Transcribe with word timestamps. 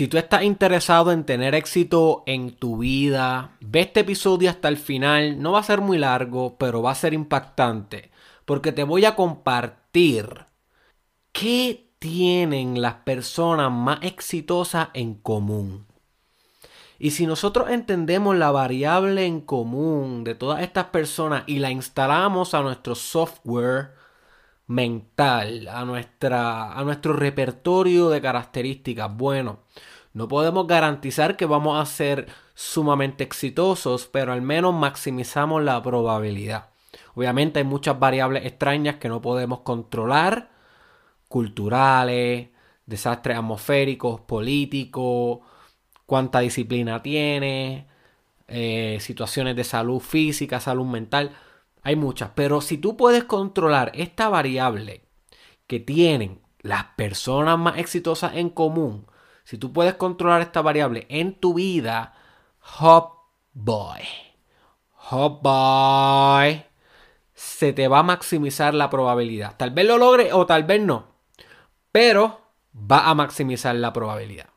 Si 0.00 0.08
tú 0.08 0.16
estás 0.16 0.44
interesado 0.44 1.12
en 1.12 1.24
tener 1.24 1.54
éxito 1.54 2.22
en 2.24 2.56
tu 2.56 2.78
vida, 2.78 3.58
ve 3.60 3.80
este 3.80 4.00
episodio 4.00 4.48
hasta 4.48 4.68
el 4.68 4.78
final. 4.78 5.42
No 5.42 5.52
va 5.52 5.58
a 5.58 5.62
ser 5.62 5.82
muy 5.82 5.98
largo, 5.98 6.56
pero 6.56 6.80
va 6.80 6.92
a 6.92 6.94
ser 6.94 7.12
impactante. 7.12 8.10
Porque 8.46 8.72
te 8.72 8.82
voy 8.82 9.04
a 9.04 9.14
compartir 9.14 10.46
qué 11.32 11.92
tienen 11.98 12.80
las 12.80 12.94
personas 12.94 13.70
más 13.70 13.98
exitosas 14.00 14.88
en 14.94 15.16
común. 15.16 15.84
Y 16.98 17.10
si 17.10 17.26
nosotros 17.26 17.68
entendemos 17.68 18.34
la 18.38 18.50
variable 18.50 19.26
en 19.26 19.42
común 19.42 20.24
de 20.24 20.34
todas 20.34 20.62
estas 20.62 20.86
personas 20.86 21.44
y 21.46 21.58
la 21.58 21.70
instalamos 21.70 22.54
a 22.54 22.62
nuestro 22.62 22.94
software 22.94 23.99
mental, 24.70 25.66
a, 25.66 25.84
nuestra, 25.84 26.72
a 26.72 26.84
nuestro 26.84 27.12
repertorio 27.12 28.08
de 28.08 28.20
características, 28.20 29.12
bueno, 29.16 29.64
no 30.12 30.28
podemos 30.28 30.68
garantizar 30.68 31.36
que 31.36 31.44
vamos 31.44 31.80
a 31.80 31.86
ser 31.86 32.28
sumamente 32.54 33.24
exitosos, 33.24 34.06
pero 34.06 34.32
al 34.32 34.42
menos 34.42 34.72
maximizamos 34.72 35.64
la 35.64 35.82
probabilidad. 35.82 36.68
Obviamente 37.16 37.58
hay 37.58 37.64
muchas 37.64 37.98
variables 37.98 38.46
extrañas 38.46 38.96
que 38.96 39.08
no 39.08 39.20
podemos 39.20 39.62
controlar, 39.62 40.50
culturales, 41.26 42.50
desastres 42.86 43.38
atmosféricos, 43.38 44.20
políticos, 44.20 45.40
cuánta 46.06 46.38
disciplina 46.38 47.02
tiene, 47.02 47.88
eh, 48.46 48.98
situaciones 49.00 49.56
de 49.56 49.64
salud 49.64 49.98
física, 49.98 50.60
salud 50.60 50.86
mental. 50.86 51.32
Hay 51.82 51.96
muchas, 51.96 52.30
pero 52.34 52.60
si 52.60 52.78
tú 52.78 52.96
puedes 52.96 53.24
controlar 53.24 53.90
esta 53.94 54.28
variable 54.28 55.04
que 55.66 55.80
tienen 55.80 56.40
las 56.60 56.84
personas 56.96 57.58
más 57.58 57.78
exitosas 57.78 58.34
en 58.34 58.50
común, 58.50 59.06
si 59.44 59.56
tú 59.56 59.72
puedes 59.72 59.94
controlar 59.94 60.42
esta 60.42 60.62
variable 60.62 61.06
en 61.08 61.34
tu 61.34 61.54
vida, 61.54 62.14
hop 62.80 63.12
boy, 63.52 64.00
hop 65.10 65.40
boy, 65.42 66.64
se 67.34 67.72
te 67.72 67.88
va 67.88 68.00
a 68.00 68.04
maximizar 68.04 68.74
la 68.74 68.90
probabilidad. 68.90 69.56
Tal 69.56 69.70
vez 69.70 69.86
lo 69.86 69.96
logre 69.96 70.32
o 70.32 70.46
tal 70.46 70.64
vez 70.64 70.82
no, 70.82 71.06
pero 71.90 72.40
va 72.74 73.08
a 73.08 73.14
maximizar 73.14 73.74
la 73.74 73.92
probabilidad. 73.92 74.50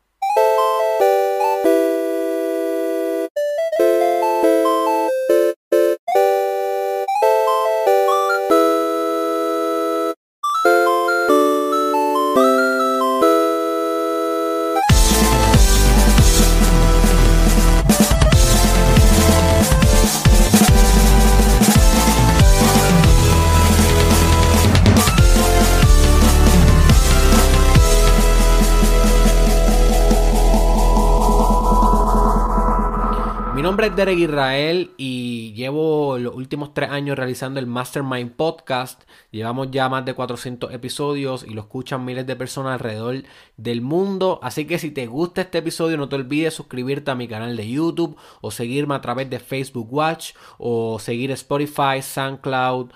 Es 33.94 33.96
Derek 33.96 34.18
Israel 34.18 34.90
y 34.96 35.52
llevo 35.54 36.18
los 36.18 36.34
últimos 36.34 36.74
tres 36.74 36.90
años 36.90 37.16
realizando 37.16 37.60
el 37.60 37.66
Mastermind 37.66 38.32
Podcast. 38.32 39.04
Llevamos 39.30 39.70
ya 39.70 39.88
más 39.88 40.04
de 40.04 40.14
400 40.14 40.72
episodios 40.72 41.44
y 41.46 41.50
lo 41.50 41.62
escuchan 41.62 42.04
miles 42.04 42.26
de 42.26 42.34
personas 42.34 42.74
alrededor 42.74 43.22
del 43.56 43.82
mundo. 43.82 44.40
Así 44.42 44.66
que 44.66 44.78
si 44.78 44.90
te 44.90 45.06
gusta 45.06 45.42
este 45.42 45.58
episodio, 45.58 45.96
no 45.96 46.08
te 46.08 46.16
olvides 46.16 46.54
suscribirte 46.54 47.10
a 47.10 47.14
mi 47.14 47.28
canal 47.28 47.56
de 47.56 47.68
YouTube 47.68 48.16
o 48.40 48.50
seguirme 48.50 48.94
a 48.94 49.00
través 49.00 49.30
de 49.30 49.38
Facebook 49.38 49.92
Watch 49.92 50.32
o 50.58 50.98
seguir 50.98 51.30
Spotify, 51.30 52.02
SoundCloud 52.02 52.90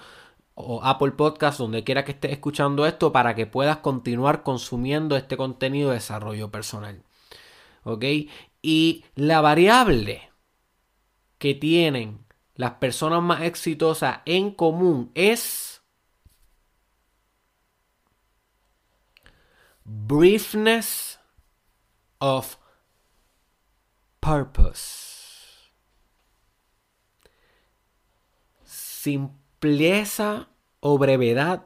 o 0.55 0.83
Apple 0.83 1.13
Podcast, 1.13 1.59
donde 1.61 1.85
quiera 1.85 2.05
que 2.05 2.13
estés 2.13 2.33
escuchando 2.33 2.87
esto, 2.87 3.13
para 3.13 3.35
que 3.35 3.47
puedas 3.47 3.79
continuar 3.79 4.43
consumiendo 4.43 5.17
este 5.17 5.37
contenido 5.37 5.91
de 5.91 5.97
desarrollo 5.97 6.51
personal. 6.51 7.03
¿Ok? 7.85 8.05
Y 8.63 9.05
la 9.15 9.41
variable 9.41 10.29
que 11.39 11.55
tienen 11.55 12.25
las 12.55 12.73
personas 12.73 13.23
más 13.23 13.43
exitosas 13.43 14.19
en 14.25 14.51
común 14.51 15.13
es 15.15 15.81
briefness 19.85 21.21
of 22.19 22.57
purpose. 24.21 25.17
Simpleza 28.65 30.49
o 30.81 30.99
brevedad. 30.99 31.65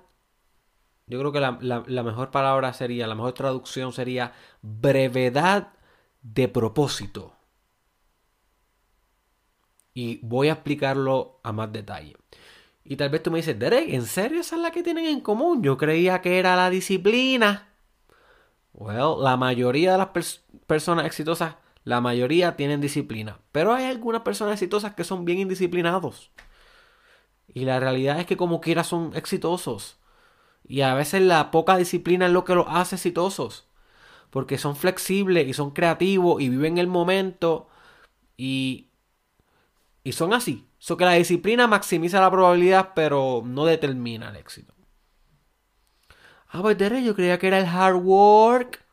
Yo 1.06 1.18
creo 1.18 1.32
que 1.32 1.40
la, 1.40 1.58
la, 1.60 2.02
mejor 2.02 2.30
palabra 2.30 2.72
sería, 2.72 3.06
la 3.06 3.14
mejor 3.14 3.32
traducción 3.32 3.92
sería 3.92 4.34
brevedad 4.60 5.72
de 6.22 6.48
propósito 6.48 7.34
y 9.94 10.18
voy 10.22 10.48
a 10.48 10.52
explicarlo 10.52 11.40
a 11.42 11.52
más 11.52 11.72
detalle. 11.72 12.16
Y 12.84 12.96
tal 12.96 13.10
vez 13.10 13.22
tú 13.22 13.30
me 13.30 13.38
dices, 13.38 13.58
Derek, 13.58 13.88
¿en 13.88 14.06
serio 14.06 14.40
esa 14.40 14.56
es 14.56 14.62
la 14.62 14.70
que 14.70 14.82
tienen 14.82 15.06
en 15.06 15.20
común? 15.20 15.62
Yo 15.62 15.78
creía 15.78 16.20
que 16.20 16.38
era 16.38 16.56
la 16.56 16.70
disciplina. 16.70 17.68
Well, 18.74 19.22
la 19.22 19.36
mayoría 19.36 19.92
de 19.92 19.98
las 19.98 20.08
personas 20.66 21.06
exitosas, 21.06 21.56
la 21.84 22.00
mayoría 22.00 22.56
tienen 22.56 22.80
disciplina. 22.80 23.38
Pero 23.52 23.72
hay 23.72 23.84
algunas 23.84 24.22
personas 24.22 24.54
exitosas 24.54 24.94
que 24.94 25.04
son 25.04 25.24
bien 25.24 25.38
indisciplinados. 25.38 26.30
Y 27.54 27.64
la 27.64 27.78
realidad 27.78 28.18
es 28.18 28.26
que 28.26 28.36
como 28.36 28.60
quiera 28.60 28.82
son 28.82 29.12
exitosos. 29.14 29.98
Y 30.64 30.80
a 30.80 30.94
veces 30.94 31.22
la 31.22 31.50
poca 31.50 31.76
disciplina 31.76 32.26
es 32.26 32.32
lo 32.32 32.44
que 32.44 32.54
los 32.54 32.66
hace 32.68 32.96
exitosos. 32.96 33.66
Porque 34.30 34.58
son 34.58 34.74
flexibles 34.74 35.46
y 35.46 35.52
son 35.52 35.70
creativos 35.70 36.40
y 36.40 36.48
viven 36.48 36.78
el 36.78 36.86
momento. 36.86 37.68
Y 38.36 38.88
y 40.04 40.12
son 40.12 40.32
así. 40.32 40.68
So 40.78 40.96
que 40.96 41.04
la 41.04 41.12
disciplina 41.12 41.66
maximiza 41.66 42.20
la 42.20 42.30
probabilidad, 42.30 42.90
pero 42.94 43.42
no 43.44 43.64
determina 43.64 44.30
el 44.30 44.36
éxito. 44.36 44.74
Ah, 46.48 46.60
pues 46.60 46.76
yo 46.76 47.14
creía 47.14 47.38
que 47.38 47.46
era 47.46 47.58
el 47.58 47.66
hard 47.66 47.96
work. 47.96 48.84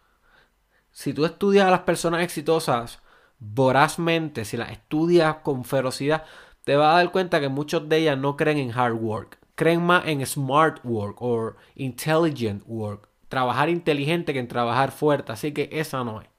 Si 0.92 1.14
tú 1.14 1.26
estudias 1.26 1.66
a 1.66 1.72
las 1.72 1.82
personas 1.82 2.24
exitosas 2.24 3.00
vorazmente, 3.40 4.46
si 4.46 4.56
las 4.58 4.72
estudias 4.72 5.38
con 5.38 5.66
ferocidad, 5.66 6.24
te 6.64 6.76
vas 6.76 6.94
a 6.94 6.98
dar 6.98 7.12
cuenta 7.12 7.40
que 7.40 7.50
muchos 7.50 7.90
de 7.90 7.98
ellas 7.98 8.18
no 8.18 8.38
creen 8.38 8.60
en 8.60 8.72
hard 8.72 8.94
work. 8.94 9.40
Creen 9.56 9.84
más 9.84 10.06
en 10.06 10.26
smart 10.26 10.80
work 10.86 11.22
o 11.22 11.56
intelligent 11.76 12.64
work. 12.66 13.10
Trabajar 13.28 13.70
inteligente 13.70 14.32
que 14.32 14.40
en 14.40 14.48
trabajar 14.48 14.92
fuerte. 14.92 15.32
Así 15.32 15.52
que 15.52 15.70
esa 15.72 16.04
no 16.04 16.22
es. 16.22 16.30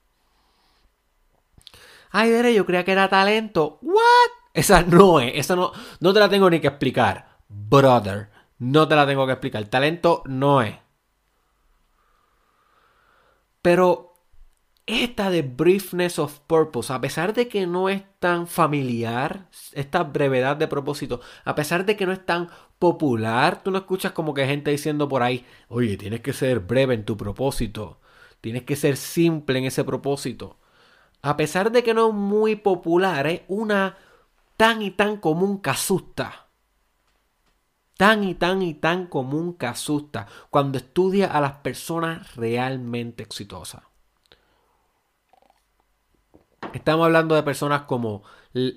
Ay, 2.11 2.31
Dere, 2.31 2.55
yo 2.55 2.65
creía 2.67 2.85
que 2.85 2.93
era 2.93 3.09
talento. 3.09 3.79
¿What? 3.83 4.40
Esa 4.53 4.83
no 4.83 5.21
es, 5.21 5.33
esa 5.34 5.56
no, 5.56 5.72
no 6.00 6.12
te 6.12 6.21
la 6.21 6.28
tengo 6.28 6.50
ni 6.50 6.61
que 6.61 6.69
explicar. 6.69 7.38
Brother, 7.49 8.31
no 8.59 8.88
te 8.88 8.97
la 8.97 9.06
tengo 9.06 9.27
que 9.27 9.33
explicar. 9.33 9.65
Talento 9.66 10.22
no 10.27 10.62
es. 10.62 10.77
Pero 13.62 14.10
esta 14.87 15.31
de 15.31 15.43
briefness 15.43 16.19
of 16.19 16.41
purpose, 16.41 16.93
a 16.93 17.00
pesar 17.00 17.33
de 17.33 17.49
que 17.49 17.66
no 17.66 17.89
es 17.89 18.03
tan 18.19 18.47
familiar, 18.47 19.49
esta 19.72 20.03
brevedad 20.03 20.56
de 20.56 20.69
propósito, 20.69 21.21
a 21.44 21.55
pesar 21.55 21.84
de 21.84 21.97
que 21.97 22.06
no 22.06 22.12
es 22.12 22.25
tan 22.25 22.50
popular, 22.78 23.62
tú 23.62 23.71
no 23.71 23.78
escuchas 23.78 24.12
como 24.12 24.34
que 24.34 24.47
gente 24.47 24.71
diciendo 24.71 25.09
por 25.09 25.22
ahí, 25.22 25.47
oye, 25.69 25.97
tienes 25.97 26.21
que 26.21 26.33
ser 26.33 26.60
breve 26.60 26.95
en 26.95 27.04
tu 27.04 27.16
propósito, 27.16 28.01
tienes 28.41 28.65
que 28.65 28.77
ser 28.77 28.97
simple 28.97 29.59
en 29.59 29.66
ese 29.66 29.84
propósito. 29.84 30.59
A 31.22 31.36
pesar 31.36 31.71
de 31.71 31.83
que 31.84 31.95
no 31.95 32.09
es 32.09 32.15
muy 32.15 32.57
popular, 32.57 33.27
es 33.27 33.42
una 33.48 33.97
tan 34.60 34.83
y 34.83 34.91
tan 34.91 35.16
común 35.16 35.62
que 35.62 35.71
asusta. 35.71 36.48
Tan 37.97 38.24
y 38.24 38.34
tan 38.34 38.60
y 38.60 38.74
tan 38.74 39.07
común 39.07 39.54
que 39.54 39.65
asusta 39.65 40.27
cuando 40.51 40.77
estudia 40.77 41.28
a 41.28 41.41
las 41.41 41.53
personas 41.62 42.36
realmente 42.36 43.22
exitosas. 43.22 43.84
Estamos 46.74 47.07
hablando 47.07 47.34
de 47.34 47.42
personas 47.42 47.84
como, 47.84 48.22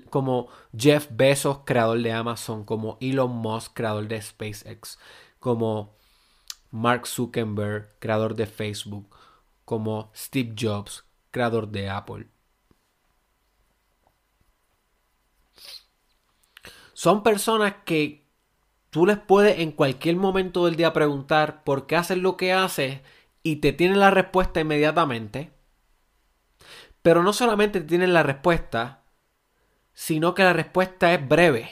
como 0.08 0.48
Jeff 0.74 1.08
Bezos, 1.10 1.58
creador 1.66 2.00
de 2.00 2.14
Amazon, 2.14 2.64
como 2.64 2.96
Elon 3.02 3.32
Musk, 3.32 3.74
creador 3.74 4.08
de 4.08 4.22
SpaceX, 4.22 4.98
como 5.38 5.96
Mark 6.70 7.06
Zuckerberg, 7.06 7.98
creador 7.98 8.36
de 8.36 8.46
Facebook, 8.46 9.14
como 9.66 10.10
Steve 10.16 10.54
Jobs, 10.58 11.04
creador 11.30 11.68
de 11.68 11.90
Apple. 11.90 12.33
Son 16.94 17.22
personas 17.22 17.74
que 17.84 18.30
tú 18.90 19.04
les 19.04 19.18
puedes 19.18 19.58
en 19.58 19.72
cualquier 19.72 20.16
momento 20.16 20.64
del 20.64 20.76
día 20.76 20.92
preguntar 20.92 21.64
por 21.64 21.86
qué 21.86 21.96
haces 21.96 22.18
lo 22.18 22.36
que 22.36 22.52
haces 22.52 23.00
y 23.42 23.56
te 23.56 23.72
tienen 23.72 24.00
la 24.00 24.10
respuesta 24.10 24.60
inmediatamente. 24.60 25.52
Pero 27.02 27.22
no 27.22 27.32
solamente 27.32 27.80
tienen 27.80 28.14
la 28.14 28.22
respuesta, 28.22 29.02
sino 29.92 30.34
que 30.34 30.44
la 30.44 30.52
respuesta 30.52 31.12
es 31.12 31.28
breve. 31.28 31.70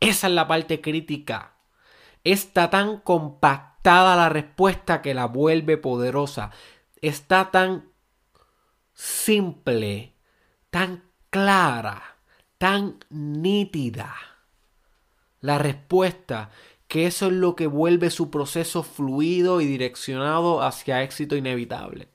Esa 0.00 0.26
es 0.26 0.32
la 0.32 0.48
parte 0.48 0.80
crítica. 0.80 1.54
Está 2.24 2.70
tan 2.70 2.98
compactada 2.98 4.16
la 4.16 4.28
respuesta 4.28 5.00
que 5.00 5.14
la 5.14 5.26
vuelve 5.26 5.78
poderosa. 5.78 6.50
Está 7.00 7.52
tan 7.52 7.90
simple, 8.92 10.16
tan 10.70 11.04
clara, 11.30 12.11
tan 12.62 13.00
nítida 13.10 14.14
la 15.40 15.58
respuesta 15.58 16.52
que 16.86 17.08
eso 17.08 17.26
es 17.26 17.32
lo 17.32 17.56
que 17.56 17.66
vuelve 17.66 18.08
su 18.08 18.30
proceso 18.30 18.84
fluido 18.84 19.60
y 19.60 19.66
direccionado 19.66 20.62
hacia 20.62 21.02
éxito 21.02 21.34
inevitable. 21.34 22.08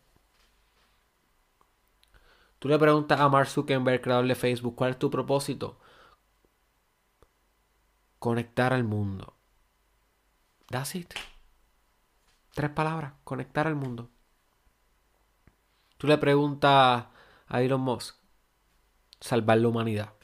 Tú 2.59 2.69
le 2.69 2.79
preguntas 2.79 3.19
a 3.19 3.27
Mark 3.27 3.49
Zuckerberg, 3.49 3.99
creador 3.99 4.25
de 4.25 4.35
Facebook, 4.35 4.75
¿cuál 4.75 4.91
es 4.91 4.99
tu 4.99 5.09
propósito? 5.09 5.81
Conectar 8.17 8.71
al 8.71 8.85
mundo. 8.85 9.33
That's 10.69 10.95
it. 10.95 11.13
Tres 12.53 12.69
palabras, 12.69 13.15
conectar 13.25 13.67
al 13.67 13.75
mundo. 13.75 14.09
Tú 15.97 16.07
le 16.07 16.17
preguntas 16.17 17.07
a 17.47 17.61
Elon 17.61 17.81
Musk, 17.81 18.15
salvar 19.19 19.57
la 19.57 19.67
humanidad. 19.67 20.16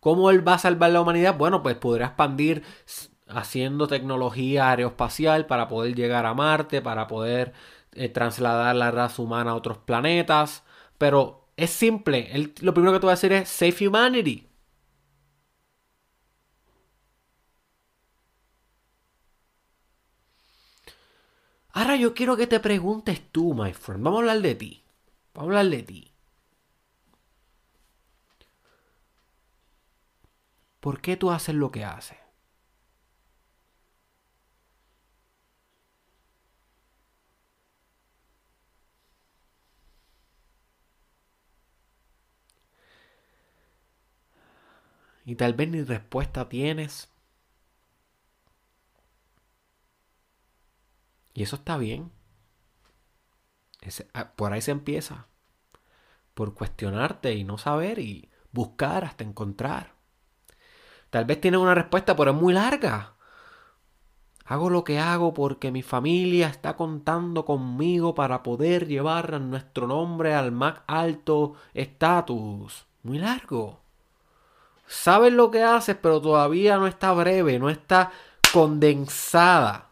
¿Cómo 0.00 0.30
él 0.30 0.46
va 0.46 0.54
a 0.54 0.58
salvar 0.58 0.90
la 0.90 1.00
humanidad? 1.02 1.36
Bueno, 1.36 1.62
pues 1.62 1.76
podrá 1.76 2.06
expandir 2.06 2.62
haciendo 3.28 3.86
tecnología 3.86 4.70
aeroespacial 4.70 5.46
para 5.46 5.68
poder 5.68 5.94
llegar 5.94 6.26
a 6.26 6.34
Marte, 6.34 6.80
para 6.82 7.06
poder 7.06 7.52
eh, 7.92 8.08
trasladar 8.08 8.74
la 8.76 8.90
raza 8.90 9.22
humana 9.22 9.52
a 9.52 9.54
otros 9.54 9.78
planetas. 9.78 10.64
Pero 10.98 11.48
es 11.56 11.70
simple. 11.70 12.52
lo 12.60 12.74
primero 12.74 12.92
que 12.94 13.00
te 13.00 13.06
voy 13.06 13.12
a 13.12 13.16
decir 13.16 13.32
es 13.32 13.48
Save 13.48 13.88
Humanity. 13.88 14.46
Ahora 21.72 21.96
yo 21.96 22.14
quiero 22.14 22.36
que 22.36 22.46
te 22.46 22.60
preguntes 22.60 23.20
tú, 23.32 23.54
my 23.54 23.72
friend. 23.72 24.04
Vamos 24.04 24.18
a 24.18 24.20
hablar 24.20 24.40
de 24.40 24.54
ti. 24.54 24.82
Vamos 25.34 25.54
a 25.54 25.58
hablar 25.60 25.76
de 25.76 25.82
ti. 25.82 26.09
¿Por 30.80 31.00
qué 31.00 31.16
tú 31.16 31.30
haces 31.30 31.54
lo 31.54 31.70
que 31.70 31.84
haces? 31.84 32.18
Y 45.24 45.36
tal 45.36 45.54
vez 45.54 45.70
ni 45.70 45.82
respuesta 45.82 46.46
tienes. 46.50 47.08
Y 51.34 51.42
eso 51.42 51.56
está 51.56 51.76
bien. 51.76 52.12
Ah, 54.14 54.32
por 54.36 54.52
ahí 54.52 54.62
se 54.62 54.70
empieza. 54.70 55.26
Por 56.34 56.54
cuestionarte 56.54 57.34
y 57.36 57.44
no 57.44 57.56
saber 57.56 58.00
y 58.00 58.30
buscar 58.50 59.04
hasta 59.04 59.22
encontrar. 59.22 59.94
Tal 61.10 61.24
vez 61.24 61.40
tienes 61.40 61.60
una 61.60 61.74
respuesta, 61.74 62.16
pero 62.16 62.30
es 62.30 62.36
muy 62.36 62.54
larga. 62.54 63.14
Hago 64.46 64.70
lo 64.70 64.82
que 64.82 64.98
hago 64.98 65.32
porque 65.32 65.70
mi 65.70 65.82
familia 65.82 66.48
está 66.48 66.76
contando 66.76 67.44
conmigo 67.44 68.14
para 68.14 68.42
poder 68.42 68.88
llevar 68.88 69.40
nuestro 69.40 69.86
nombre 69.86 70.34
al 70.34 70.50
más 70.50 70.80
alto 70.88 71.54
estatus. 71.72 72.86
Muy 73.02 73.18
largo. 73.18 73.80
Sabes 74.86 75.32
lo 75.32 75.52
que 75.52 75.62
haces, 75.62 75.96
pero 76.02 76.20
todavía 76.20 76.78
no 76.78 76.88
está 76.88 77.12
breve, 77.12 77.60
no 77.60 77.70
está 77.70 78.10
condensada. 78.52 79.89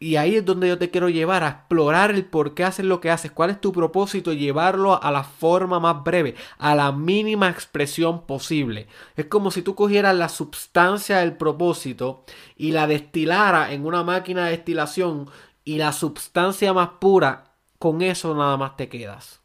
Y 0.00 0.14
ahí 0.14 0.36
es 0.36 0.44
donde 0.44 0.68
yo 0.68 0.78
te 0.78 0.90
quiero 0.90 1.08
llevar 1.08 1.42
a 1.42 1.48
explorar 1.48 2.12
el 2.12 2.24
por 2.24 2.54
qué 2.54 2.62
haces 2.62 2.84
lo 2.84 3.00
que 3.00 3.10
haces, 3.10 3.32
cuál 3.32 3.50
es 3.50 3.60
tu 3.60 3.72
propósito 3.72 4.32
llevarlo 4.32 5.02
a 5.02 5.10
la 5.10 5.24
forma 5.24 5.80
más 5.80 6.04
breve, 6.04 6.36
a 6.56 6.76
la 6.76 6.92
mínima 6.92 7.48
expresión 7.48 8.24
posible. 8.24 8.86
Es 9.16 9.26
como 9.26 9.50
si 9.50 9.62
tú 9.62 9.74
cogieras 9.74 10.14
la 10.14 10.28
sustancia 10.28 11.18
del 11.18 11.36
propósito 11.36 12.24
y 12.56 12.70
la 12.70 12.86
destilara 12.86 13.72
en 13.72 13.84
una 13.84 14.04
máquina 14.04 14.44
de 14.44 14.52
destilación 14.52 15.28
y 15.64 15.78
la 15.78 15.92
sustancia 15.92 16.72
más 16.72 16.90
pura, 17.00 17.54
con 17.80 18.00
eso 18.00 18.34
nada 18.36 18.56
más 18.56 18.76
te 18.76 18.88
quedas. 18.88 19.40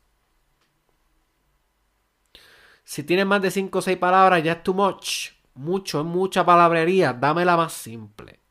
Si 2.84 3.02
tienes 3.02 3.26
más 3.26 3.42
de 3.42 3.50
5 3.50 3.80
o 3.80 3.82
6 3.82 3.98
palabras, 3.98 4.44
ya 4.44 4.52
es 4.54 4.64
too 4.64 4.76
much. 4.76 5.32
Mucho, 5.56 6.02
es 6.02 6.06
mucha 6.06 6.46
palabrería. 6.46 7.14
Dame 7.14 7.44
la 7.44 7.58
más 7.58 7.74
simple. 7.74 8.43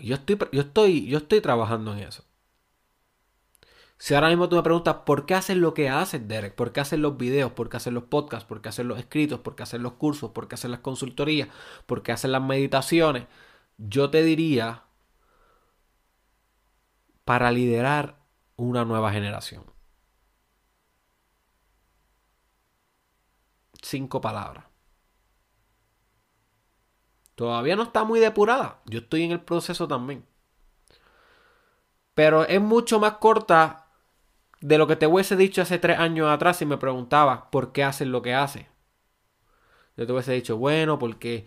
Yo 0.00 0.14
estoy, 0.16 0.38
yo 0.52 0.60
estoy, 0.62 1.06
yo 1.06 1.18
estoy 1.18 1.40
trabajando 1.40 1.92
en 1.92 2.00
eso. 2.00 2.24
Si 3.98 4.14
ahora 4.14 4.28
mismo 4.28 4.48
tú 4.48 4.56
me 4.56 4.62
preguntas 4.62 4.96
por 5.06 5.24
qué 5.26 5.34
haces 5.34 5.56
lo 5.56 5.72
que 5.74 5.88
haces, 5.88 6.28
Derek, 6.28 6.54
por 6.54 6.72
qué 6.72 6.80
haces 6.80 6.98
los 6.98 7.16
videos, 7.16 7.52
por 7.52 7.68
qué 7.70 7.78
haces 7.78 7.92
los 7.92 8.04
podcasts, 8.04 8.46
por 8.46 8.60
qué 8.60 8.68
haces 8.68 8.84
los 8.86 8.98
escritos, 8.98 9.40
por 9.40 9.56
qué 9.56 9.62
haces 9.62 9.80
los 9.80 9.94
cursos, 9.94 10.32
por 10.32 10.48
qué 10.48 10.54
haces 10.56 10.70
las 10.70 10.80
consultorías, 10.80 11.48
por 11.86 12.02
qué 12.02 12.12
haces 12.12 12.30
las 12.30 12.42
meditaciones, 12.42 13.26
yo 13.78 14.10
te 14.10 14.22
diría 14.22 14.84
para 17.24 17.50
liderar 17.50 18.16
una 18.56 18.84
nueva 18.84 19.12
generación. 19.12 19.64
Cinco 23.82 24.20
palabras. 24.20 24.64
Todavía 27.36 27.76
no 27.76 27.84
está 27.84 28.02
muy 28.02 28.18
depurada. 28.18 28.80
Yo 28.86 28.98
estoy 29.00 29.22
en 29.22 29.30
el 29.30 29.40
proceso 29.40 29.86
también. 29.86 30.24
Pero 32.14 32.44
es 32.46 32.60
mucho 32.60 32.98
más 32.98 33.18
corta 33.18 33.86
de 34.60 34.78
lo 34.78 34.86
que 34.86 34.96
te 34.96 35.06
hubiese 35.06 35.36
dicho 35.36 35.62
hace 35.62 35.78
tres 35.78 35.98
años 35.98 36.28
atrás 36.28 36.56
si 36.56 36.66
me 36.66 36.78
preguntabas 36.78 37.42
por 37.52 37.72
qué 37.72 37.84
haces 37.84 38.08
lo 38.08 38.22
que 38.22 38.34
haces. 38.34 38.66
Yo 39.98 40.06
te 40.06 40.12
hubiese 40.12 40.32
dicho, 40.32 40.56
bueno, 40.56 40.98
porque 40.98 41.46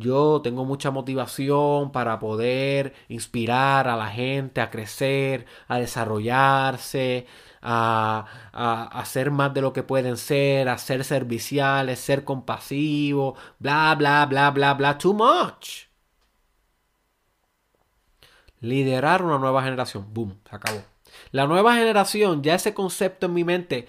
yo 0.00 0.40
tengo 0.42 0.64
mucha 0.64 0.90
motivación 0.90 1.92
para 1.92 2.18
poder 2.18 2.94
inspirar 3.08 3.88
a 3.88 3.96
la 3.96 4.08
gente 4.08 4.60
a 4.60 4.70
crecer, 4.70 5.46
a 5.68 5.78
desarrollarse, 5.78 7.26
a, 7.62 8.26
a, 8.52 9.04
ser 9.04 9.30
más 9.30 9.52
de 9.54 9.60
lo 9.60 9.72
que 9.72 9.82
pueden 9.82 10.16
ser, 10.16 10.68
a 10.68 10.78
ser 10.78 11.04
serviciales, 11.04 12.00
ser 12.00 12.24
compasivos, 12.24 13.38
bla, 13.58 13.94
bla, 13.96 14.26
bla, 14.26 14.50
bla, 14.50 14.74
bla, 14.74 14.98
too 14.98 15.14
much. 15.14 15.88
Liderar 18.60 19.22
una 19.22 19.38
nueva 19.38 19.62
generación. 19.62 20.06
Boom, 20.12 20.40
se 20.48 20.56
acabó. 20.56 20.82
La 21.32 21.46
nueva 21.46 21.74
generación, 21.74 22.42
ya 22.42 22.54
ese 22.54 22.74
concepto 22.74 23.26
en 23.26 23.34
mi 23.34 23.44
mente, 23.44 23.88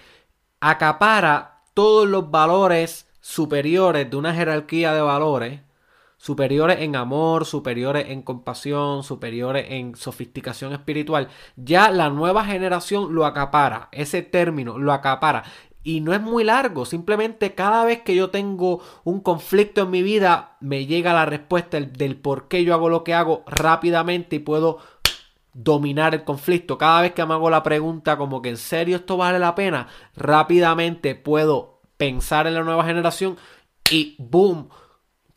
acapara 0.60 1.62
todos 1.74 2.08
los 2.08 2.30
valores 2.30 3.08
superiores 3.20 4.10
de 4.10 4.16
una 4.16 4.34
jerarquía 4.34 4.92
de 4.92 5.00
valores 5.00 5.60
superiores 6.22 6.78
en 6.82 6.94
amor, 6.94 7.46
superiores 7.46 8.06
en 8.08 8.22
compasión, 8.22 9.02
superiores 9.02 9.66
en 9.70 9.96
sofisticación 9.96 10.72
espiritual, 10.72 11.26
ya 11.56 11.90
la 11.90 12.10
nueva 12.10 12.44
generación 12.44 13.12
lo 13.12 13.26
acapara, 13.26 13.88
ese 13.90 14.22
término 14.22 14.78
lo 14.78 14.92
acapara. 14.92 15.42
Y 15.82 16.00
no 16.00 16.14
es 16.14 16.20
muy 16.20 16.44
largo, 16.44 16.84
simplemente 16.84 17.56
cada 17.56 17.84
vez 17.84 18.02
que 18.02 18.14
yo 18.14 18.30
tengo 18.30 18.80
un 19.02 19.18
conflicto 19.18 19.82
en 19.82 19.90
mi 19.90 20.02
vida, 20.02 20.56
me 20.60 20.86
llega 20.86 21.12
la 21.12 21.26
respuesta 21.26 21.80
del, 21.80 22.16
por 22.16 22.46
qué 22.46 22.62
yo 22.62 22.72
hago 22.72 22.88
lo 22.88 23.02
que 23.02 23.14
hago 23.14 23.42
rápidamente 23.48 24.36
y 24.36 24.38
puedo 24.38 24.78
dominar 25.52 26.14
el 26.14 26.22
conflicto. 26.22 26.78
Cada 26.78 27.02
vez 27.02 27.14
que 27.14 27.26
me 27.26 27.34
hago 27.34 27.50
la 27.50 27.64
pregunta 27.64 28.16
como 28.16 28.40
que 28.42 28.50
en 28.50 28.58
serio 28.58 28.94
esto 28.94 29.16
vale 29.16 29.40
la 29.40 29.56
pena, 29.56 29.88
rápidamente 30.14 31.16
puedo 31.16 31.80
pensar 31.96 32.46
en 32.46 32.54
la 32.54 32.62
nueva 32.62 32.84
generación 32.84 33.36
y 33.90 34.14
boom, 34.20 34.68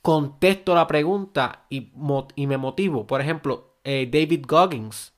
contesto 0.05 0.75
la 0.75 0.85
pregunta 0.85 1.65
y, 1.67 1.91
me 2.45 2.57
motivo. 2.57 3.07
Por 3.07 3.21
ejemplo, 3.21 3.79
eh, 3.83 4.07
David 4.12 4.45
Goggins, 4.47 5.13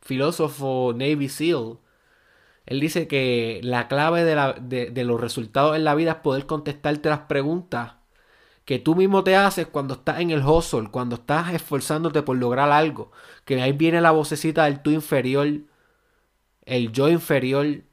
filósofo 0.00 0.92
Navy 0.96 1.28
SEAL, 1.28 1.78
él 2.66 2.80
dice 2.80 3.06
que 3.06 3.60
la 3.62 3.86
clave 3.86 4.24
de, 4.24 4.90
de, 4.90 5.04
los 5.04 5.20
resultados 5.20 5.76
en 5.76 5.84
la 5.84 5.94
vida 5.94 6.10
es 6.12 6.16
poder 6.18 6.46
contestarte 6.46 7.08
las 7.08 7.20
preguntas 7.20 7.94
que 8.64 8.80
tú 8.80 8.96
mismo 8.96 9.24
te 9.24 9.36
haces 9.36 9.68
cuando 9.68 9.94
estás 9.94 10.20
en 10.20 10.32
el 10.32 10.44
hustle, 10.44 10.90
cuando 10.90 11.16
estás 11.16 11.54
esforzándote 11.54 12.22
por 12.22 12.36
lograr 12.38 12.70
algo. 12.72 13.12
Que 13.44 13.62
ahí 13.62 13.72
viene 13.72 14.00
la 14.00 14.10
vocecita 14.12 14.64
del 14.64 14.82
tú 14.82 14.90
inferior, 14.90 15.46
el 16.66 16.92
yo 16.92 17.08
inferior, 17.08 17.84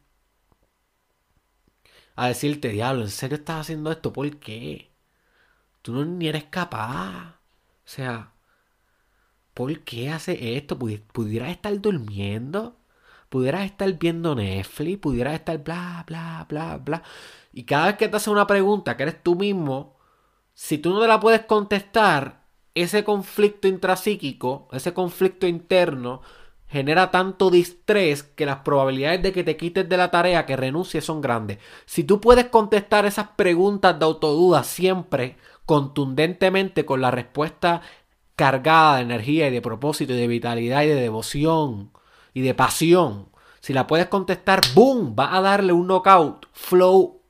a 2.15 2.27
decirte, 2.27 2.69
diablo, 2.69 3.03
¿en 3.03 3.09
serio 3.09 3.37
estás 3.37 3.61
haciendo 3.61 3.91
esto? 3.91 4.13
¿Por 4.13 4.37
qué? 4.39 4.88
Tú 5.89 5.95
no 5.95 6.05
ni 6.05 6.27
eres 6.27 6.43
capaz. 6.43 7.39
sea, 7.83 8.33
¿por 9.55 9.79
qué 9.79 10.11
hace 10.11 10.55
esto? 10.55 10.77
¿Pudieras 10.77 11.49
estar 11.49 11.81
durmiendo? 11.81 12.77
¿Pudieras 13.27 13.65
estar 13.65 13.91
viendo 13.97 14.35
Netflix? 14.35 14.99
¿Pudieras 14.99 15.33
estar 15.33 15.57
bla, 15.63 16.03
bla, 16.05 16.45
bla, 16.47 16.77
bla? 16.77 17.01
Y 17.51 17.63
cada 17.63 17.87
vez 17.87 17.97
que 17.97 18.07
te 18.07 18.17
hace 18.17 18.29
una 18.29 18.45
pregunta 18.45 18.95
que 18.95 19.01
eres 19.01 19.23
tú 19.23 19.35
mismo, 19.35 19.97
si 20.53 20.77
tú 20.77 20.91
no 20.91 21.01
te 21.01 21.07
la 21.07 21.19
puedes 21.19 21.45
contestar, 21.45 22.45
ese 22.75 23.03
conflicto 23.03 23.67
intrapsíquico, 23.67 24.67
ese 24.71 24.93
conflicto 24.93 25.47
interno, 25.47 26.21
genera 26.69 27.09
tanto 27.09 27.49
distrés 27.49 28.23
que 28.23 28.45
las 28.45 28.57
probabilidades 28.57 29.23
de 29.23 29.33
que 29.33 29.43
te 29.43 29.57
quites 29.57 29.89
de 29.89 29.97
la 29.97 30.11
tarea, 30.11 30.45
que 30.45 30.55
renuncies, 30.55 31.03
son 31.03 31.19
grandes. 31.19 31.57
Si 31.85 32.03
tú 32.03 32.21
puedes 32.21 32.45
contestar 32.45 33.05
esas 33.05 33.29
preguntas 33.29 33.97
de 33.97 34.05
autoduda 34.05 34.63
siempre 34.63 35.37
contundentemente 35.65 36.85
con 36.85 37.01
la 37.01 37.11
respuesta 37.11 37.81
cargada 38.35 38.97
de 38.97 39.01
energía 39.01 39.47
y 39.47 39.51
de 39.51 39.61
propósito 39.61 40.13
y 40.13 40.17
de 40.17 40.27
vitalidad 40.27 40.83
y 40.83 40.87
de 40.87 40.95
devoción 40.95 41.91
y 42.33 42.41
de 42.41 42.53
pasión, 42.53 43.29
si 43.59 43.73
la 43.73 43.87
puedes 43.87 44.07
contestar, 44.07 44.61
¡boom! 44.73 45.15
Va 45.19 45.35
a 45.35 45.41
darle 45.41 45.73
un 45.73 45.87
knockout, 45.87 46.47
flow, 46.53 47.21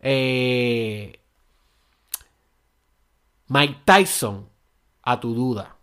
eh, 0.00 1.20
Mike 3.48 3.80
Tyson 3.84 4.48
a 5.02 5.20
tu 5.20 5.34
duda. 5.34 5.75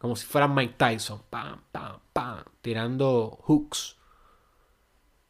Como 0.00 0.16
si 0.16 0.24
fuera 0.24 0.48
Mike 0.48 0.76
Tyson. 0.78 1.24
Pam, 1.28 1.60
pam, 1.70 2.00
pam. 2.14 2.42
Tirando 2.62 3.38
hooks. 3.46 3.98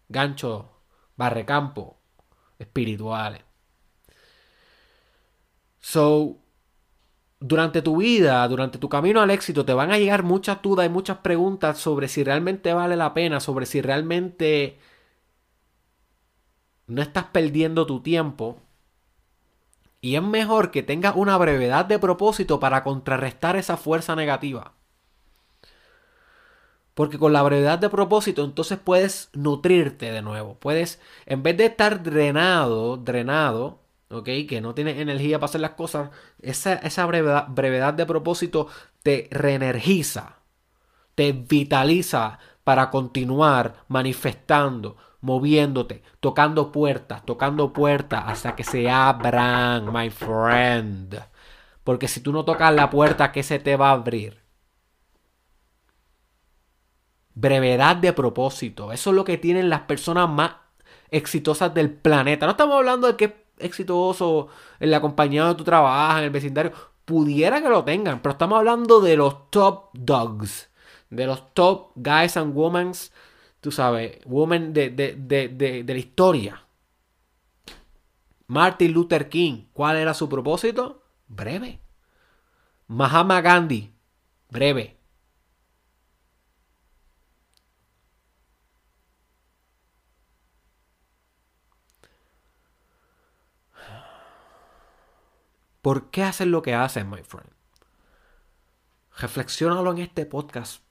Ganchos. 0.09 0.65
Barrecampo. 1.17 1.99
Espirituales. 2.57 3.43
So, 5.81 6.39
durante 7.41 7.83
tu 7.83 7.97
vida, 7.97 8.47
durante 8.47 8.79
tu 8.79 8.89
camino 8.89 9.21
al 9.21 9.31
éxito, 9.31 9.65
te 9.65 9.73
van 9.73 9.91
a 9.91 9.99
llegar 9.99 10.23
muchas 10.23 10.63
dudas 10.63 10.87
y 10.87 10.89
muchas 10.89 11.19
preguntas 11.19 11.79
sobre 11.79 12.07
si 12.07 12.23
realmente 12.23 12.73
vale 12.73 12.95
la 12.95 13.13
pena, 13.13 13.41
sobre 13.41 13.67
si 13.67 13.81
realmente 13.81 14.79
no 16.87 17.03
estás 17.03 17.25
perdiendo 17.25 17.87
tu 17.87 18.03
tiempo 18.03 18.63
y 20.01 20.17
es 20.17 20.23
mejor 20.23 20.71
que 20.71 20.83
tengas 20.83 21.15
una 21.17 21.37
brevedad 21.37 21.85
de 21.85 21.99
propósito 21.99 22.61
para 22.61 22.83
contrarrestar 22.83 23.57
esa 23.57 23.77
fuerza 23.77 24.17
negativa. 24.17 24.73
Porque 26.95 27.19
con 27.19 27.33
la 27.33 27.43
brevedad 27.43 27.79
de 27.79 27.89
propósito 27.89 28.45
entonces 28.45 28.79
puedes 28.79 29.31
nutrirte 29.33 30.11
de 30.13 30.23
nuevo. 30.23 30.55
Puedes, 30.59 31.01
en 31.27 31.43
vez 31.43 31.57
de 31.57 31.67
estar 31.67 32.03
drenado, 32.03 32.97
drenado, 32.97 33.81
¿ok? 34.11 34.29
Que 34.49 34.61
no 34.61 34.75
tienes 34.75 34.99
energía 34.99 35.39
para 35.39 35.49
hacer 35.49 35.61
las 35.61 35.73
cosas, 35.73 36.11
esa, 36.41 36.75
esa 36.75 37.07
brevedad, 37.07 37.47
brevedad 37.49 37.95
de 37.95 38.07
propósito 38.07 38.69
te 39.03 39.29
reenergiza, 39.31 40.37
te 41.15 41.33
vitaliza 41.33 42.39
para 42.65 42.91
continuar 42.91 43.85
manifestando, 43.89 44.97
moviéndote, 45.21 46.03
tocando 46.21 46.73
puertas, 46.73 47.25
tocando 47.25 47.73
puertas 47.73 48.25
hasta 48.27 48.57
que 48.57 48.65
se 48.65 48.91
abran, 48.91 49.93
my 49.93 50.11
friend. 50.11 51.21
Porque 51.85 52.09
si 52.09 52.21
tú 52.21 52.33
no 52.33 52.45
tocas 52.45 52.75
la 52.75 52.91
puerta, 52.91 53.33
¿qué 53.33 53.43
se 53.43 53.59
te 53.59 53.77
va 53.77 53.91
a 53.91 53.93
abrir? 53.93 54.39
Brevedad 57.35 57.97
de 57.97 58.13
propósito. 58.13 58.93
Eso 58.93 59.11
es 59.11 59.17
lo 59.17 59.25
que 59.25 59.39
tienen 59.39 59.71
las 59.71 59.83
personas 59.83 60.29
más 60.29 60.53
exitosas 61.11 61.73
del 61.75 61.91
planeta. 61.91 62.47
No 62.47 62.53
estamos 62.53 62.77
hablando 62.77 63.07
de 63.07 63.17
que 63.17 63.25
es 63.25 63.33
exitoso 63.59 64.49
en 64.79 64.91
la 64.91 65.01
compañía 65.01 65.43
donde 65.43 65.59
tú 65.59 65.65
trabajas, 65.65 66.19
en 66.19 66.25
el 66.25 66.31
vecindario. 66.31 66.73
Pudiera 67.05 67.61
que 67.63 67.69
lo 67.69 67.85
tengan, 67.85 68.21
pero 68.21 68.33
estamos 68.33 68.59
hablando 68.59 69.01
de 69.01 69.17
los 69.17 69.51
top 69.51 69.91
dogs, 69.95 70.71
de 71.09 71.27
los 71.27 71.53
top 71.55 71.93
guys 71.97 72.37
and 72.37 72.55
women 72.55 72.93
tú 73.61 73.71
sabes, 73.71 74.19
woman 74.25 74.73
de, 74.73 74.91
de, 74.91 75.85
la 75.87 75.99
historia. 75.99 76.67
Martin 78.47 78.93
Luther 78.93 79.29
King, 79.29 79.67
¿cuál 79.73 79.97
era 79.97 80.15
su 80.15 80.29
propósito? 80.29 81.05
Breve. 81.29 81.81
Mahatma 82.89 83.41
Gandhi, 83.41 83.95
breve. 84.49 84.97
¿Por 95.83 96.11
qué 96.11 96.25
hacen 96.25 96.51
lo 96.51 96.63
que 96.63 96.75
hacen, 96.75 97.09
my 97.09 97.23
friend? 97.23 97.51
Reflexiónalo 99.17 99.93
en 99.93 99.99
este 99.99 100.27
podcast 100.27 100.83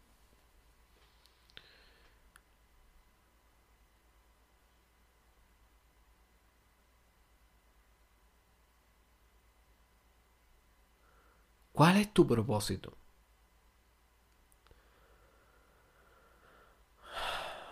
¿Cuál 11.80 11.96
es 11.96 12.14
tu 12.14 12.28
propósito? 12.28 12.98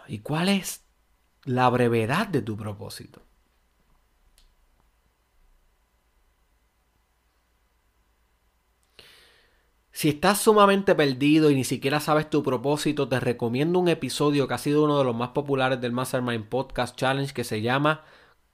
¿Y 0.08 0.20
cuál 0.20 0.48
es 0.48 0.86
la 1.44 1.70
brevedad 1.70 2.26
de 2.30 2.42
tu 2.42 2.56
propósito? 2.56 3.22
Si 9.92 10.08
estás 10.08 10.40
sumamente 10.40 10.96
perdido 10.96 11.52
y 11.52 11.56
ni 11.56 11.66
siquiera 11.66 12.00
sabes 12.00 12.30
tu 12.30 12.44
propósito, 12.44 13.10
te 13.10 13.20
recomiendo 13.20 13.78
un 13.78 13.90
episodio 13.90 14.48
que 14.48 14.54
ha 14.54 14.58
sido 14.58 14.86
uno 14.86 15.00
de 15.00 15.04
los 15.04 15.18
más 15.18 15.32
populares 15.32 15.82
del 15.82 15.92
Mastermind 15.92 16.48
Podcast 16.48 16.96
Challenge 16.96 17.34
que 17.34 17.44
se 17.44 17.62
llama 17.62 18.06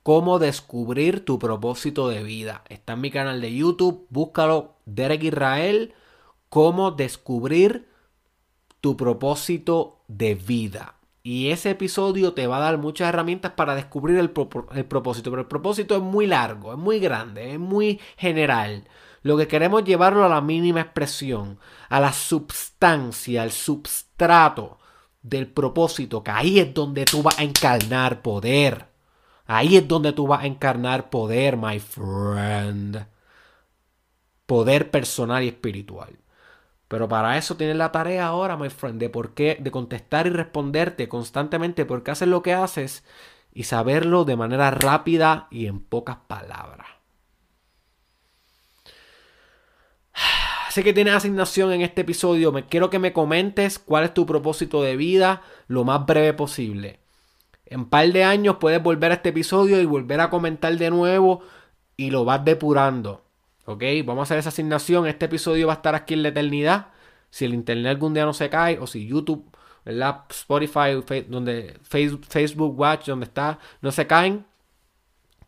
Cómo 0.04 0.38
descubrir 0.38 1.24
tu 1.24 1.40
propósito 1.40 2.10
de 2.10 2.24
vida. 2.24 2.64
Está 2.70 2.94
en 2.94 3.02
mi 3.02 3.10
canal 3.10 3.40
de 3.40 3.56
YouTube, 3.56 4.06
búscalo 4.10 4.76
Derek 4.86 5.24
Israel, 5.24 5.94
cómo 6.50 6.92
descubrir 6.92 7.88
tu 8.82 8.98
propósito 8.98 10.02
de 10.10 10.36
vida. 10.36 10.96
Y 11.24 11.52
ese 11.52 11.70
episodio 11.70 12.34
te 12.34 12.48
va 12.48 12.58
a 12.58 12.60
dar 12.60 12.78
muchas 12.78 13.08
herramientas 13.08 13.54
para 13.54 13.76
descubrir 13.76 14.18
el, 14.18 14.30
propósito. 14.30 15.32
Pero 15.32 15.42
el 15.42 15.48
propósito 15.48 15.96
es 15.96 16.02
muy 16.02 16.28
largo, 16.28 16.74
es 16.74 16.78
muy 16.78 17.00
grande, 17.00 17.54
es 17.54 17.60
muy 17.60 18.02
general. 18.18 18.84
Lo 19.22 19.38
que 19.38 19.48
queremos 19.48 19.86
llevarlo 19.86 20.26
a 20.26 20.30
la 20.30 20.42
mínima 20.42 20.82
expresión, 20.82 21.60
a 21.88 22.02
la 22.02 22.12
substancia, 22.12 23.42
al 23.42 23.52
substrato 23.52 24.80
del 25.22 25.48
propósito, 25.48 26.22
que 26.22 26.32
ahí 26.32 26.60
es 26.60 26.74
donde 26.74 27.06
tú 27.06 27.24
vas 27.24 27.40
a 27.40 27.44
encarnar 27.44 28.22
poder. 28.22 28.93
Ahí 29.46 29.78
es 29.78 29.88
donde 29.88 30.14
tú 30.14 30.28
vas 30.28 30.44
a 30.44 30.48
encarnar 30.48 31.10
poder, 31.10 31.58
my 31.58 31.80
friend 31.80 33.06
poder 34.46 34.92
personal 34.92 35.44
y 35.44 35.48
espiritual. 35.48 36.20
Pero 36.88 37.08
para 37.08 37.38
eso 37.38 37.58
tienes 37.58 37.76
la 37.76 37.92
tarea 37.92 38.28
ahora, 38.28 38.58
my 38.58 38.70
friend, 38.70 39.00
de 39.00 39.10
por 39.10 39.34
qué, 39.34 39.58
de 39.60 39.72
contestar 39.72 40.28
y 40.28 40.30
responderte 40.30 41.10
constantemente 41.10 41.86
por 41.86 42.04
qué 42.04 42.12
haces 42.12 42.28
lo 42.28 42.44
que 42.44 42.54
haces 42.54 43.04
y 43.52 43.64
saberlo 43.64 44.26
de 44.26 44.36
manera 44.36 44.70
rápida 44.72 45.48
y 45.50 45.66
en 45.68 45.80
pocas 45.80 46.18
palabras. 46.28 46.88
Sé 50.70 50.84
que 50.84 50.94
tienes 50.94 51.16
asignación 51.16 51.72
en 51.72 51.82
este 51.82 52.02
episodio. 52.02 52.52
Me 52.52 52.68
quiero 52.68 52.90
que 52.90 53.00
me 53.00 53.14
comentes 53.14 53.80
cuál 53.80 54.04
es 54.06 54.14
tu 54.14 54.26
propósito 54.26 54.84
de 54.84 54.96
vida 54.96 55.42
lo 55.68 55.84
más 55.84 56.06
breve 56.06 56.34
posible. 56.34 57.00
En 57.74 57.86
par 57.86 58.08
de 58.12 58.24
años 58.24 58.58
puedes 58.60 58.82
volver 58.84 59.12
a 59.12 59.16
este 59.16 59.30
episodio 59.30 59.82
y 59.82 59.86
volver 59.86 60.22
a 60.22 60.30
comentar 60.30 60.78
de 60.78 60.92
nuevo 60.92 61.42
y 61.98 62.12
lo 62.12 62.24
vas 62.24 62.46
depurando. 62.46 63.24
¿Ok? 63.66 63.84
Vamos 64.06 64.22
a 64.22 64.24
hacer 64.24 64.38
esa 64.38 64.50
asignación. 64.50 65.08
Este 65.08 65.26
episodio 65.26 65.66
va 65.68 65.74
a 65.74 65.78
estar 65.78 65.96
aquí 65.96 66.14
en 66.14 66.22
la 66.22 66.30
eternidad. 66.30 66.90
Si 67.32 67.46
el 67.46 67.54
internet 67.56 67.88
algún 67.88 68.14
día 68.14 68.26
no 68.26 68.34
se 68.34 68.48
cae, 68.48 68.78
o 68.78 68.86
si 68.86 69.08
YouTube, 69.08 69.50
¿verdad? 69.84 70.26
Spotify, 70.30 71.04
donde 71.28 71.80
Facebook 71.82 72.80
Watch, 72.80 73.08
donde 73.08 73.26
está, 73.26 73.58
no 73.82 73.92
se 73.92 74.06
caen. 74.06 74.46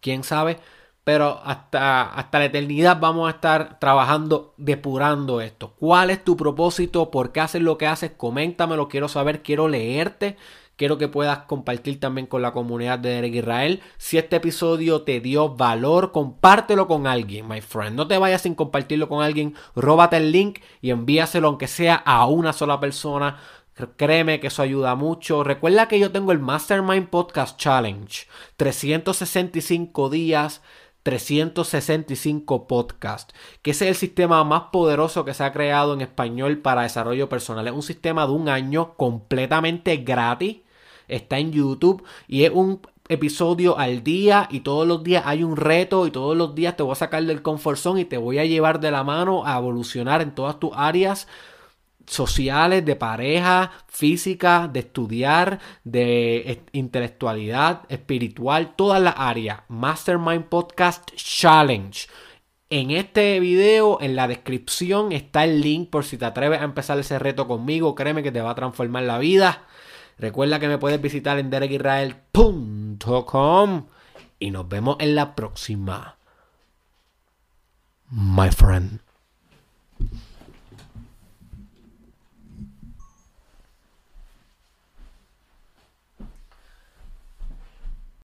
Quién 0.01 0.23
sabe. 0.23 0.57
Pero 1.03 1.39
hasta, 1.43 2.09
hasta 2.09 2.39
la 2.39 2.45
eternidad 2.45 2.99
vamos 2.99 3.27
a 3.27 3.35
estar 3.35 3.77
trabajando, 3.77 4.55
depurando 4.57 5.41
esto. 5.41 5.75
¿Cuál 5.77 6.09
es 6.09 6.23
tu 6.23 6.35
propósito? 6.35 7.11
¿Por 7.11 7.31
qué 7.31 7.41
haces 7.41 7.61
lo 7.61 7.77
que 7.77 7.85
haces? 7.85 8.13
Coméntamelo, 8.17 8.87
quiero 8.87 9.07
saber, 9.07 9.43
quiero 9.43 9.67
leerte. 9.67 10.37
Quiero 10.77 10.97
que 10.97 11.07
puedas 11.07 11.39
compartir 11.39 11.99
también 11.99 12.27
con 12.27 12.41
la 12.41 12.51
comunidad 12.51 12.99
de 12.99 13.09
Derek 13.09 13.35
Israel. 13.35 13.81
Si 13.97 14.17
este 14.17 14.35
episodio 14.35 15.03
te 15.03 15.19
dio 15.21 15.55
valor, 15.55 16.11
compártelo 16.11 16.87
con 16.87 17.07
alguien, 17.07 17.47
my 17.47 17.61
friend. 17.61 17.95
No 17.95 18.07
te 18.07 18.17
vayas 18.17 18.41
sin 18.41 18.55
compartirlo 18.55 19.07
con 19.07 19.23
alguien. 19.23 19.55
Róbate 19.75 20.17
el 20.17 20.31
link 20.31 20.59
y 20.81 20.91
envíaselo 20.91 21.47
aunque 21.47 21.67
sea 21.67 21.95
a 21.95 22.25
una 22.25 22.51
sola 22.51 22.79
persona. 22.79 23.39
Créeme 23.97 24.39
que 24.39 24.47
eso 24.47 24.61
ayuda 24.61 24.95
mucho. 24.95 25.43
Recuerda 25.43 25.87
que 25.87 25.99
yo 25.99 26.11
tengo 26.11 26.31
el 26.31 26.39
Mastermind 26.39 27.07
Podcast 27.07 27.57
Challenge. 27.57 28.27
365 28.57 30.09
días 30.09 30.61
365 31.05 32.67
podcasts, 32.67 33.35
que 33.61 33.71
ese 33.71 33.85
es 33.85 33.89
el 33.91 33.95
sistema 33.95 34.43
más 34.43 34.63
poderoso 34.71 35.23
que 35.23 35.35
se 35.35 35.43
ha 35.43 35.53
creado 35.53 35.93
en 35.93 36.01
español 36.01 36.57
para 36.57 36.81
desarrollo 36.81 37.29
personal. 37.29 37.67
Es 37.67 37.73
un 37.73 37.83
sistema 37.83 38.25
de 38.25 38.33
un 38.33 38.49
año 38.49 38.95
completamente 38.95 39.97
gratis. 39.97 40.64
Está 41.07 41.39
en 41.39 41.51
YouTube 41.51 42.03
y 42.27 42.43
es 42.43 42.51
un 42.51 42.81
episodio 43.07 43.77
al 43.77 44.03
día 44.03 44.47
y 44.51 44.61
todos 44.61 44.87
los 44.87 45.03
días 45.03 45.23
hay 45.25 45.43
un 45.43 45.57
reto 45.57 46.07
y 46.07 46.11
todos 46.11 46.35
los 46.35 46.55
días 46.55 46.75
te 46.75 46.83
voy 46.83 46.93
a 46.93 46.95
sacar 46.95 47.23
del 47.23 47.41
comfort 47.41 47.77
zone 47.77 48.01
y 48.01 48.05
te 48.05 48.17
voy 48.17 48.39
a 48.39 48.45
llevar 48.45 48.79
de 48.79 48.91
la 48.91 49.03
mano 49.03 49.45
a 49.45 49.57
evolucionar 49.57 50.21
en 50.21 50.33
todas 50.33 50.59
tus 50.59 50.71
áreas 50.75 51.27
sociales, 52.07 52.85
de 52.85 52.95
pareja, 52.95 53.71
física, 53.87 54.69
de 54.71 54.79
estudiar, 54.79 55.59
de 55.83 56.63
intelectualidad, 56.71 57.81
espiritual, 57.89 58.75
todas 58.75 59.01
las 59.01 59.15
áreas. 59.17 59.61
Mastermind 59.69 60.45
Podcast 60.45 61.09
Challenge. 61.15 62.07
En 62.69 62.91
este 62.91 63.39
video, 63.39 64.01
en 64.01 64.15
la 64.15 64.27
descripción, 64.27 65.11
está 65.11 65.43
el 65.43 65.61
link 65.61 65.89
por 65.89 66.03
si 66.03 66.17
te 66.17 66.25
atreves 66.25 66.61
a 66.61 66.65
empezar 66.65 66.97
ese 66.99 67.19
reto 67.19 67.47
conmigo. 67.47 67.95
Créeme 67.95 68.23
que 68.23 68.31
te 68.31 68.41
va 68.41 68.51
a 68.51 68.55
transformar 68.55 69.03
la 69.03 69.19
vida. 69.19 69.63
Recuerda 70.17 70.59
que 70.59 70.67
me 70.67 70.77
puedes 70.77 71.01
visitar 71.01 71.39
en 71.39 71.49
derekisrael.com 71.49 73.87
y 74.39 74.51
nos 74.51 74.69
vemos 74.69 74.97
en 74.99 75.15
la 75.15 75.33
próxima. 75.35 76.17
My 78.09 78.51
friend. 78.51 78.99